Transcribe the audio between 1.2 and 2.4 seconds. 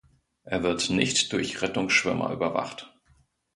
durch Rettungsschwimmer